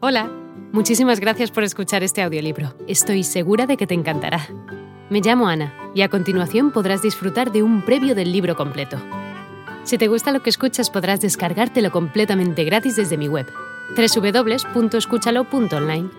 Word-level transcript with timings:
Hola, 0.00 0.30
muchísimas 0.70 1.18
gracias 1.18 1.50
por 1.50 1.64
escuchar 1.64 2.04
este 2.04 2.22
audiolibro. 2.22 2.72
Estoy 2.86 3.24
segura 3.24 3.66
de 3.66 3.76
que 3.76 3.88
te 3.88 3.94
encantará. 3.94 4.46
Me 5.10 5.20
llamo 5.20 5.48
Ana 5.48 5.74
y 5.92 6.02
a 6.02 6.08
continuación 6.08 6.70
podrás 6.70 7.02
disfrutar 7.02 7.50
de 7.50 7.64
un 7.64 7.84
previo 7.84 8.14
del 8.14 8.30
libro 8.30 8.54
completo. 8.54 8.96
Si 9.82 9.98
te 9.98 10.06
gusta 10.06 10.30
lo 10.30 10.40
que 10.40 10.50
escuchas 10.50 10.88
podrás 10.88 11.20
descargártelo 11.20 11.90
completamente 11.90 12.62
gratis 12.62 12.94
desde 12.94 13.16
mi 13.16 13.26
web, 13.26 13.52
www.escúchalo.online. 13.96 16.10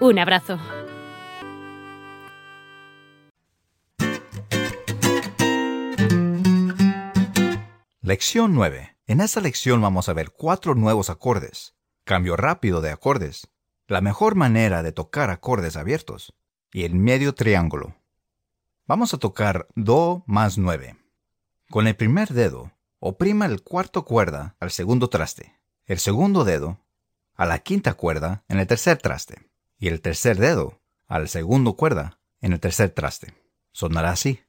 Un 0.00 0.18
abrazo. 0.18 0.58
Lección 8.00 8.54
9. 8.54 8.96
En 9.06 9.20
esta 9.20 9.42
lección 9.42 9.82
vamos 9.82 10.08
a 10.08 10.14
ver 10.14 10.30
cuatro 10.30 10.74
nuevos 10.74 11.10
acordes 11.10 11.74
cambio 12.08 12.36
rápido 12.36 12.80
de 12.80 12.90
acordes, 12.90 13.48
la 13.86 14.00
mejor 14.00 14.34
manera 14.34 14.82
de 14.82 14.92
tocar 14.92 15.28
acordes 15.28 15.76
abiertos 15.76 16.32
y 16.72 16.84
el 16.84 16.94
medio 16.94 17.34
triángulo. 17.34 17.96
Vamos 18.86 19.12
a 19.12 19.18
tocar 19.18 19.68
Do 19.74 20.24
más 20.26 20.56
9. 20.56 20.96
Con 21.68 21.86
el 21.86 21.94
primer 21.96 22.30
dedo, 22.30 22.72
oprima 22.98 23.44
el 23.44 23.62
cuarto 23.62 24.06
cuerda 24.06 24.56
al 24.58 24.70
segundo 24.70 25.10
traste, 25.10 25.54
el 25.84 25.98
segundo 25.98 26.44
dedo 26.44 26.78
a 27.34 27.44
la 27.44 27.58
quinta 27.58 27.92
cuerda 27.92 28.42
en 28.48 28.58
el 28.58 28.66
tercer 28.66 28.96
traste 28.96 29.50
y 29.78 29.88
el 29.88 30.00
tercer 30.00 30.38
dedo 30.38 30.80
al 31.08 31.28
segundo 31.28 31.74
cuerda 31.74 32.20
en 32.40 32.54
el 32.54 32.60
tercer 32.60 32.88
traste. 32.88 33.34
Sonará 33.72 34.12
así. 34.12 34.40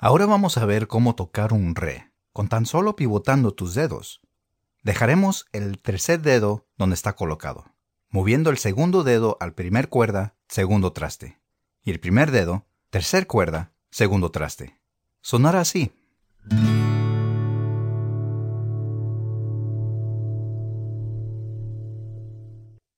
Ahora 0.00 0.26
vamos 0.26 0.56
a 0.58 0.64
ver 0.64 0.86
cómo 0.86 1.16
tocar 1.16 1.52
un 1.52 1.74
re, 1.74 2.12
con 2.32 2.48
tan 2.48 2.66
solo 2.66 2.94
pivotando 2.94 3.52
tus 3.52 3.74
dedos. 3.74 4.20
Dejaremos 4.84 5.46
el 5.50 5.82
tercer 5.82 6.22
dedo 6.22 6.68
donde 6.76 6.94
está 6.94 7.16
colocado, 7.16 7.74
moviendo 8.08 8.50
el 8.50 8.58
segundo 8.58 9.02
dedo 9.02 9.36
al 9.40 9.54
primer 9.54 9.88
cuerda, 9.88 10.36
segundo 10.46 10.92
traste, 10.92 11.40
y 11.82 11.90
el 11.90 11.98
primer 11.98 12.30
dedo, 12.30 12.68
tercer 12.90 13.26
cuerda, 13.26 13.72
segundo 13.90 14.30
traste. 14.30 14.78
Sonará 15.20 15.62
así. 15.62 15.90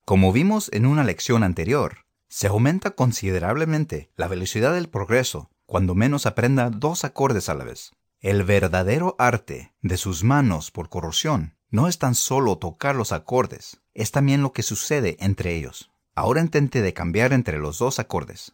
Como 0.05 0.31
vimos 0.31 0.69
en 0.71 0.85
una 0.85 1.03
lección 1.03 1.41
anterior, 1.41 2.05
se 2.27 2.45
aumenta 2.45 2.91
considerablemente 2.91 4.11
la 4.15 4.27
velocidad 4.27 4.73
del 4.75 4.87
progreso 4.87 5.50
cuando 5.71 5.95
menos 5.95 6.25
aprenda 6.25 6.69
dos 6.69 7.05
acordes 7.05 7.47
a 7.47 7.53
la 7.53 7.63
vez. 7.63 7.93
El 8.19 8.43
verdadero 8.43 9.15
arte 9.17 9.71
de 9.81 9.95
sus 9.95 10.21
manos 10.21 10.69
por 10.69 10.89
corrosión 10.89 11.55
no 11.69 11.87
es 11.87 11.97
tan 11.97 12.13
solo 12.13 12.57
tocar 12.57 12.93
los 12.93 13.13
acordes, 13.13 13.79
es 13.93 14.11
también 14.11 14.41
lo 14.41 14.51
que 14.51 14.63
sucede 14.63 15.15
entre 15.21 15.55
ellos. 15.55 15.89
Ahora 16.13 16.41
intente 16.41 16.81
de 16.81 16.93
cambiar 16.93 17.31
entre 17.31 17.57
los 17.57 17.79
dos 17.79 17.99
acordes. 17.99 18.53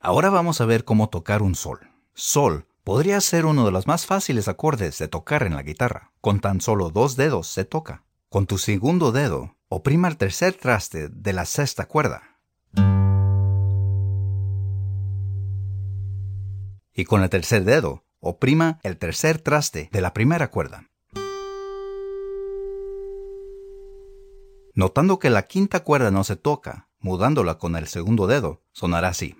Ahora 0.00 0.30
vamos 0.30 0.60
a 0.60 0.64
ver 0.64 0.84
cómo 0.84 1.10
tocar 1.10 1.42
un 1.42 1.54
sol. 1.54 1.78
Sol 2.12 2.66
podría 2.84 3.20
ser 3.20 3.46
uno 3.46 3.64
de 3.64 3.70
los 3.70 3.86
más 3.86 4.06
fáciles 4.06 4.48
acordes 4.48 4.98
de 4.98 5.08
tocar 5.08 5.44
en 5.44 5.54
la 5.54 5.62
guitarra. 5.62 6.12
Con 6.20 6.40
tan 6.40 6.60
solo 6.60 6.90
dos 6.90 7.16
dedos 7.16 7.46
se 7.48 7.64
toca. 7.64 8.04
Con 8.28 8.46
tu 8.46 8.58
segundo 8.58 9.12
dedo, 9.12 9.56
oprima 9.68 10.08
el 10.08 10.16
tercer 10.16 10.54
traste 10.54 11.08
de 11.08 11.32
la 11.32 11.44
sexta 11.44 11.86
cuerda. 11.86 12.40
Y 16.94 17.04
con 17.04 17.22
el 17.22 17.30
tercer 17.30 17.64
dedo, 17.64 18.04
oprima 18.20 18.78
el 18.82 18.98
tercer 18.98 19.40
traste 19.40 19.88
de 19.92 20.00
la 20.00 20.12
primera 20.12 20.50
cuerda. 20.50 20.88
Notando 24.74 25.18
que 25.18 25.30
la 25.30 25.42
quinta 25.42 25.80
cuerda 25.80 26.10
no 26.10 26.24
se 26.24 26.36
toca, 26.36 26.88
mudándola 26.98 27.58
con 27.58 27.76
el 27.76 27.86
segundo 27.86 28.26
dedo, 28.26 28.62
sonará 28.72 29.08
así. 29.08 29.36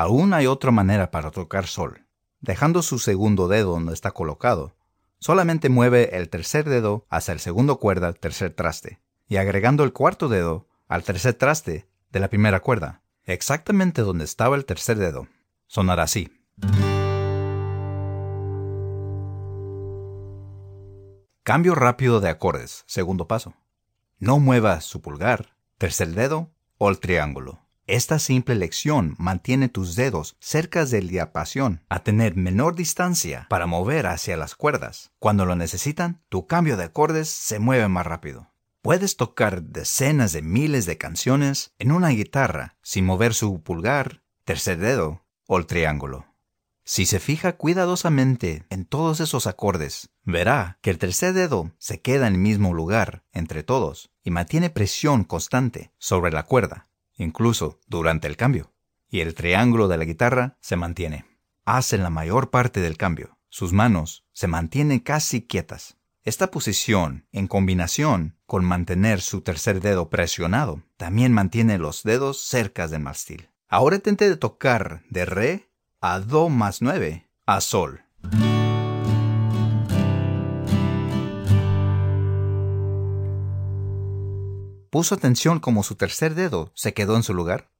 Aún 0.00 0.32
hay 0.32 0.46
otra 0.46 0.70
manera 0.70 1.10
para 1.10 1.30
tocar 1.30 1.66
sol. 1.66 2.06
Dejando 2.40 2.80
su 2.80 2.98
segundo 2.98 3.48
dedo 3.48 3.72
donde 3.72 3.92
está 3.92 4.12
colocado, 4.12 4.74
solamente 5.18 5.68
mueve 5.68 6.16
el 6.16 6.30
tercer 6.30 6.66
dedo 6.66 7.04
hacia 7.10 7.32
el 7.32 7.38
segundo 7.38 7.78
cuerda 7.78 8.14
tercer 8.14 8.54
traste, 8.54 9.02
y 9.28 9.36
agregando 9.36 9.84
el 9.84 9.92
cuarto 9.92 10.30
dedo 10.30 10.66
al 10.88 11.02
tercer 11.02 11.34
traste 11.34 11.86
de 12.12 12.18
la 12.18 12.30
primera 12.30 12.60
cuerda, 12.60 13.02
exactamente 13.24 14.00
donde 14.00 14.24
estaba 14.24 14.56
el 14.56 14.64
tercer 14.64 14.96
dedo. 14.96 15.28
Sonará 15.66 16.04
así. 16.04 16.32
Cambio 21.42 21.74
rápido 21.74 22.20
de 22.20 22.30
acordes, 22.30 22.84
segundo 22.86 23.28
paso. 23.28 23.52
No 24.18 24.38
mueva 24.38 24.80
su 24.80 25.02
pulgar, 25.02 25.56
tercer 25.76 26.14
dedo 26.14 26.48
o 26.78 26.88
el 26.88 27.00
triángulo. 27.00 27.60
Esta 27.90 28.20
simple 28.20 28.54
lección 28.54 29.16
mantiene 29.18 29.68
tus 29.68 29.96
dedos 29.96 30.36
cerca 30.38 30.86
del 30.86 31.08
diapasón 31.08 31.82
a 31.88 32.04
tener 32.04 32.36
menor 32.36 32.76
distancia 32.76 33.48
para 33.50 33.66
mover 33.66 34.06
hacia 34.06 34.36
las 34.36 34.54
cuerdas. 34.54 35.10
Cuando 35.18 35.44
lo 35.44 35.56
necesitan, 35.56 36.22
tu 36.28 36.46
cambio 36.46 36.76
de 36.76 36.84
acordes 36.84 37.28
se 37.28 37.58
mueve 37.58 37.88
más 37.88 38.06
rápido. 38.06 38.52
Puedes 38.80 39.16
tocar 39.16 39.64
decenas 39.64 40.32
de 40.32 40.40
miles 40.40 40.86
de 40.86 40.98
canciones 40.98 41.74
en 41.80 41.90
una 41.90 42.10
guitarra 42.10 42.76
sin 42.80 43.06
mover 43.06 43.34
su 43.34 43.60
pulgar, 43.60 44.22
tercer 44.44 44.78
dedo 44.78 45.24
o 45.48 45.58
el 45.58 45.66
triángulo. 45.66 46.26
Si 46.84 47.06
se 47.06 47.18
fija 47.18 47.56
cuidadosamente 47.56 48.66
en 48.70 48.84
todos 48.84 49.18
esos 49.18 49.48
acordes, 49.48 50.10
verá 50.22 50.78
que 50.80 50.90
el 50.90 50.98
tercer 50.98 51.32
dedo 51.32 51.72
se 51.78 52.00
queda 52.00 52.28
en 52.28 52.34
el 52.34 52.40
mismo 52.40 52.72
lugar 52.72 53.24
entre 53.32 53.64
todos 53.64 54.12
y 54.22 54.30
mantiene 54.30 54.70
presión 54.70 55.24
constante 55.24 55.90
sobre 55.98 56.30
la 56.30 56.44
cuerda 56.44 56.86
incluso 57.20 57.78
durante 57.86 58.26
el 58.26 58.36
cambio, 58.36 58.72
y 59.08 59.20
el 59.20 59.34
triángulo 59.34 59.88
de 59.88 59.98
la 59.98 60.04
guitarra 60.04 60.56
se 60.60 60.76
mantiene. 60.76 61.26
Hacen 61.64 62.02
la 62.02 62.10
mayor 62.10 62.50
parte 62.50 62.80
del 62.80 62.96
cambio. 62.96 63.38
Sus 63.48 63.72
manos 63.72 64.24
se 64.32 64.46
mantienen 64.46 65.00
casi 65.00 65.42
quietas. 65.42 65.96
Esta 66.22 66.50
posición, 66.50 67.26
en 67.32 67.46
combinación 67.46 68.36
con 68.46 68.64
mantener 68.64 69.20
su 69.20 69.40
tercer 69.40 69.80
dedo 69.80 70.10
presionado, 70.10 70.82
también 70.96 71.32
mantiene 71.32 71.78
los 71.78 72.02
dedos 72.02 72.40
cerca 72.42 72.88
del 72.88 73.00
mástil. 73.00 73.48
Ahora 73.68 73.96
intente 73.96 74.28
de 74.28 74.36
tocar 74.36 75.02
de 75.08 75.24
re 75.24 75.70
a 76.00 76.20
do 76.20 76.48
más 76.48 76.82
9 76.82 77.28
a 77.46 77.60
sol. 77.60 78.02
¿Puso 84.90 85.14
atención 85.14 85.60
como 85.60 85.84
su 85.84 85.94
tercer 85.94 86.34
dedo 86.34 86.72
se 86.74 86.92
quedó 86.92 87.14
en 87.14 87.22
su 87.22 87.32
lugar? 87.32 87.70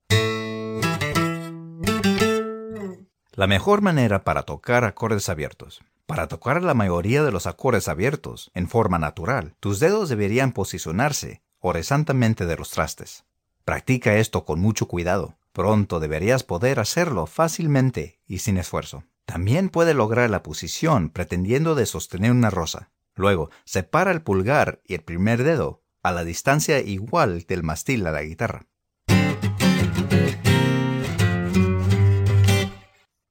La 3.33 3.49
mejor 3.49 3.83
manera 3.83 4.23
para 4.23 4.45
tocar 4.45 4.85
acordes 4.85 5.29
abiertos. 5.29 5.83
Para 6.07 6.29
tocar 6.29 6.63
la 6.63 6.73
mayoría 6.73 7.25
de 7.25 7.33
los 7.33 7.49
acordes 7.49 7.89
abiertos 7.89 8.53
en 8.55 8.69
forma 8.69 9.01
natural, 9.01 9.57
tus 9.59 9.81
dedos 9.81 10.09
deberían 10.09 10.53
posicionarse 10.53 11.43
horizontalmente 11.59 12.47
de 12.47 12.57
los 12.57 12.71
trastes. 12.71 13.25
Practica 13.65 14.17
esto 14.17 14.45
con 14.45 14.61
mucho 14.61 14.87
cuidado. 14.87 15.37
Pronto 15.53 15.99
deberías 15.99 16.45
poder 16.45 16.79
hacerlo 16.79 17.27
fácilmente 17.27 18.21
y 18.25 18.39
sin 18.39 18.57
esfuerzo. 18.57 19.03
También 19.25 19.69
puede 19.69 19.95
lograr 19.95 20.31
la 20.31 20.45
posición 20.45 21.11
pretendiendo 21.11 21.75
sostener 21.87 22.31
una 22.31 22.51
rosa. 22.51 22.91
Luego, 23.17 23.51
separa 23.65 24.13
el 24.13 24.23
pulgar 24.23 24.81
y 24.87 24.95
el 24.95 25.03
primer 25.03 25.43
dedo 25.43 25.80
a 26.03 26.13
la 26.13 26.25
distancia 26.25 26.81
igual 26.81 27.45
del 27.47 27.63
mastil 27.63 28.07
a 28.07 28.13
la 28.13 28.23
guitarra. 28.23 28.67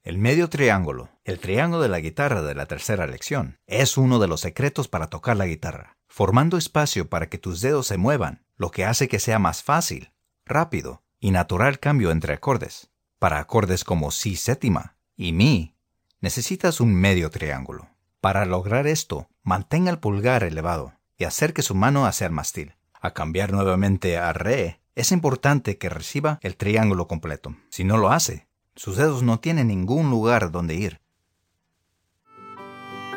El 0.03 0.17
medio 0.17 0.49
triángulo, 0.49 1.09
el 1.23 1.39
triángulo 1.39 1.81
de 1.81 1.89
la 1.89 1.99
guitarra 1.99 2.41
de 2.41 2.55
la 2.55 2.65
tercera 2.65 3.05
lección, 3.05 3.59
es 3.67 3.97
uno 3.97 4.19
de 4.19 4.27
los 4.27 4.41
secretos 4.41 4.87
para 4.87 5.07
tocar 5.07 5.37
la 5.37 5.45
guitarra, 5.45 5.97
formando 6.07 6.57
espacio 6.57 7.09
para 7.09 7.29
que 7.29 7.37
tus 7.37 7.61
dedos 7.61 7.87
se 7.87 7.97
muevan, 7.97 8.43
lo 8.57 8.71
que 8.71 8.85
hace 8.85 9.07
que 9.07 9.19
sea 9.19 9.39
más 9.39 9.63
fácil, 9.63 10.11
rápido 10.45 11.03
y 11.19 11.31
natural 11.31 11.79
cambio 11.79 12.11
entre 12.11 12.33
acordes. 12.33 12.89
Para 13.19 13.39
acordes 13.39 13.83
como 13.83 14.11
si 14.11 14.35
séptima 14.35 14.95
y 15.15 15.33
mi, 15.33 15.75
necesitas 16.21 16.81
un 16.81 16.93
medio 16.93 17.29
triángulo. 17.29 17.89
Para 18.19 18.45
lograr 18.45 18.87
esto, 18.87 19.29
mantenga 19.43 19.91
el 19.91 19.99
pulgar 19.99 20.43
elevado 20.43 20.98
y 21.19 21.25
acerque 21.25 21.61
su 21.61 21.75
mano 21.75 22.07
hacia 22.07 22.25
el 22.25 22.33
mástil. 22.33 22.73
A 22.99 23.13
cambiar 23.13 23.51
nuevamente 23.51 24.17
a 24.17 24.33
re, 24.33 24.79
es 24.95 25.11
importante 25.11 25.77
que 25.77 25.89
reciba 25.89 26.39
el 26.41 26.55
triángulo 26.55 27.07
completo. 27.07 27.55
Si 27.69 27.83
no 27.83 27.97
lo 27.97 28.11
hace, 28.11 28.47
sus 28.75 28.97
dedos 28.97 29.21
no 29.21 29.39
tienen 29.39 29.67
ningún 29.67 30.09
lugar 30.09 30.49
donde 30.51 30.73
ir. 30.73 30.99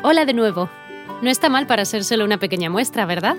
Hola 0.03 0.25
de 0.25 0.33
nuevo. 0.33 0.69
No 1.21 1.29
está 1.29 1.47
mal 1.49 1.65
para 1.65 1.85
ser 1.85 2.03
solo 2.03 2.25
una 2.25 2.37
pequeña 2.37 2.69
muestra, 2.69 3.05
¿verdad? 3.05 3.37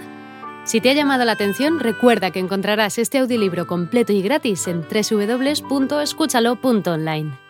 Si 0.64 0.80
te 0.80 0.88
ha 0.90 0.94
llamado 0.94 1.26
la 1.26 1.32
atención, 1.32 1.78
recuerda 1.78 2.30
que 2.30 2.40
encontrarás 2.40 2.96
este 2.96 3.18
audiolibro 3.18 3.66
completo 3.66 4.14
y 4.14 4.22
gratis 4.22 4.66
en 4.66 4.80
www.escúchalo.online. 4.80 7.43